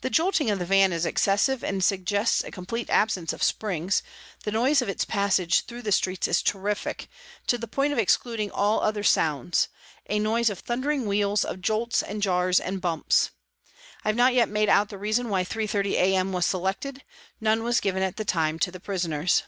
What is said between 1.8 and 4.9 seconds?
suggests a complete absence of springs, the noise of